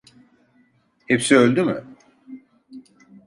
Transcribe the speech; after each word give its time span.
Hepsi 1.07 1.35
öldü 1.37 1.63
mü? 1.65 1.83